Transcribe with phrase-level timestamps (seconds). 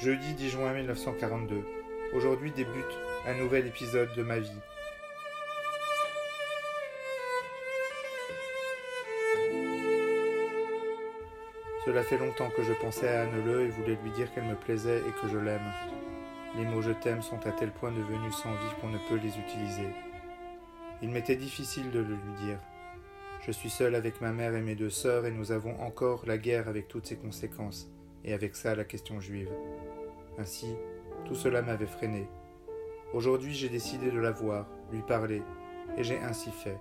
[0.00, 1.60] Jeudi 10 juin 1942.
[2.14, 2.84] Aujourd'hui débute
[3.26, 4.60] un nouvel épisode de ma vie.
[11.84, 14.98] Cela fait longtemps que je pensais à Anne-Le et voulais lui dire qu'elle me plaisait
[14.98, 15.72] et que je l'aime.
[16.56, 19.36] Les mots je t'aime sont à tel point devenus sans vie qu'on ne peut les
[19.36, 19.88] utiliser.
[21.02, 22.60] Il m'était difficile de le lui dire.
[23.44, 26.38] Je suis seul avec ma mère et mes deux sœurs et nous avons encore la
[26.38, 27.90] guerre avec toutes ses conséquences,
[28.24, 29.50] et avec ça la question juive.
[30.38, 30.74] Ainsi,
[31.24, 32.28] tout cela m'avait freiné.
[33.12, 35.42] Aujourd'hui j'ai décidé de la voir, lui parler,
[35.96, 36.78] et j'ai ainsi fait.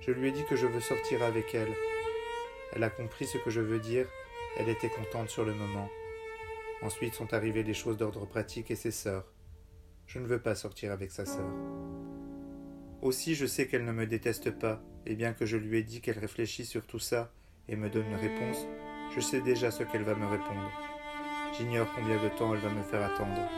[0.00, 1.72] Je lui ai dit que je veux sortir avec elle.
[2.72, 4.06] Elle a compris ce que je veux dire,
[4.58, 5.90] elle était contente sur le moment.
[6.80, 9.24] Ensuite sont arrivées des choses d'ordre pratique et ses sœurs.
[10.08, 11.52] Je ne veux pas sortir avec sa sœur.
[13.02, 16.00] Aussi je sais qu'elle ne me déteste pas, et bien que je lui ai dit
[16.00, 17.30] qu'elle réfléchit sur tout ça
[17.68, 18.66] et me donne une réponse,
[19.14, 20.72] je sais déjà ce qu'elle va me répondre.
[21.58, 23.50] J'ignore combien de temps elle va me faire attendre.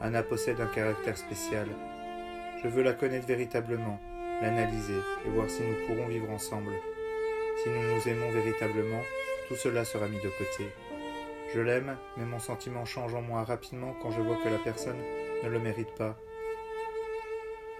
[0.00, 1.66] Anna possède un caractère spécial.
[2.62, 4.00] Je veux la connaître véritablement,
[4.40, 6.70] l'analyser et voir si nous pourrons vivre ensemble.
[7.62, 9.02] Si nous nous aimons véritablement,
[9.48, 10.70] tout cela sera mis de côté.
[11.52, 15.00] Je l'aime, mais mon sentiment change en moi rapidement quand je vois que la personne
[15.42, 16.16] ne le mérite pas.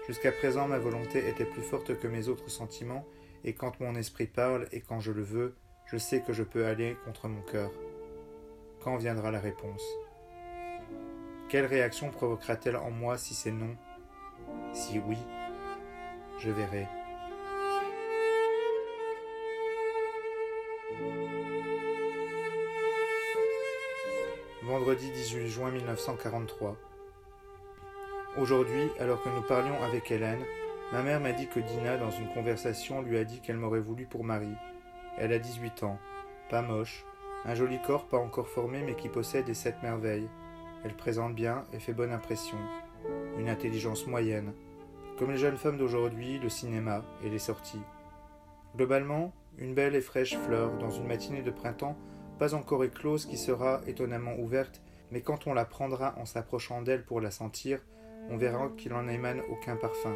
[0.07, 3.07] Jusqu'à présent, ma volonté était plus forte que mes autres sentiments,
[3.43, 5.55] et quand mon esprit parle et quand je le veux,
[5.87, 7.71] je sais que je peux aller contre mon cœur.
[8.83, 9.83] Quand viendra la réponse?
[11.49, 13.75] Quelle réaction provoquera-t-elle en moi si c'est non?
[14.73, 15.17] Si oui,
[16.39, 16.87] je verrai.
[24.63, 26.77] Vendredi 18 juin 1943.
[28.37, 30.43] Aujourd'hui, alors que nous parlions avec Hélène,
[30.93, 34.05] ma mère m'a dit que Dina, dans une conversation, lui a dit qu'elle m'aurait voulu
[34.05, 34.53] pour mari.
[35.17, 35.97] Elle a 18 ans,
[36.51, 37.05] pas moche,
[37.43, 40.29] un joli corps pas encore formé mais qui possède les sept merveilles.
[40.85, 42.57] Elle présente bien et fait bonne impression.
[43.39, 44.53] Une intelligence moyenne.
[45.17, 47.81] Comme les jeunes femmes d'aujourd'hui, le cinéma et les sorties.
[48.75, 51.97] Globalement, une belle et fraîche fleur dans une matinée de printemps
[52.39, 54.81] pas encore éclose qui sera étonnamment ouverte,
[55.11, 57.79] mais quand on la prendra en s'approchant d'elle pour la sentir,
[58.29, 60.15] on verra qu'il n'en émane aucun parfum.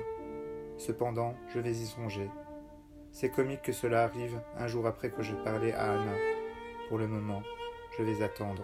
[0.77, 2.29] Cependant, je vais y songer.
[3.11, 6.13] C'est comique que cela arrive un jour après que j'ai parlé à Anna.
[6.89, 7.43] Pour le moment,
[7.97, 8.63] je vais attendre.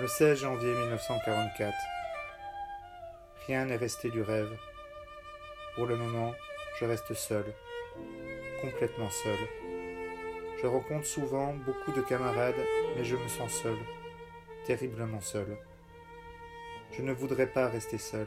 [0.00, 1.72] Le 16 janvier 1944.
[3.46, 4.50] Rien n'est resté du rêve.
[5.76, 6.34] Pour le moment,
[6.80, 7.44] je reste seul,
[8.60, 9.38] complètement seul.
[10.60, 12.58] Je rencontre souvent beaucoup de camarades,
[12.96, 13.76] mais je me sens seul,
[14.66, 15.56] terriblement seul.
[16.90, 18.26] Je ne voudrais pas rester seul.